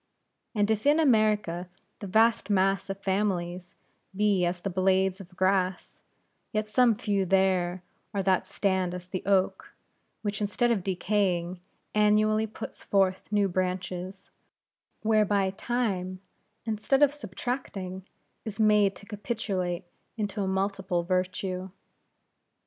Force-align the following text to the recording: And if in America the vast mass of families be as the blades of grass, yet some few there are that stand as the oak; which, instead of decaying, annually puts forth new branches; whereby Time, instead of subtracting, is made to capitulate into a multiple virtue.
And 0.55 0.71
if 0.71 0.87
in 0.87 0.99
America 0.99 1.69
the 1.99 2.07
vast 2.07 2.49
mass 2.49 2.89
of 2.89 2.97
families 2.97 3.75
be 4.15 4.45
as 4.45 4.61
the 4.61 4.71
blades 4.71 5.21
of 5.21 5.37
grass, 5.37 6.01
yet 6.51 6.67
some 6.67 6.95
few 6.95 7.23
there 7.23 7.83
are 8.11 8.23
that 8.23 8.47
stand 8.47 8.95
as 8.95 9.07
the 9.07 9.21
oak; 9.27 9.75
which, 10.23 10.41
instead 10.41 10.71
of 10.71 10.81
decaying, 10.83 11.59
annually 11.93 12.47
puts 12.47 12.81
forth 12.81 13.31
new 13.31 13.47
branches; 13.47 14.31
whereby 15.03 15.51
Time, 15.51 16.19
instead 16.65 17.03
of 17.03 17.13
subtracting, 17.13 18.03
is 18.43 18.59
made 18.59 18.95
to 18.95 19.05
capitulate 19.05 19.85
into 20.17 20.41
a 20.41 20.47
multiple 20.47 21.03
virtue. 21.03 21.69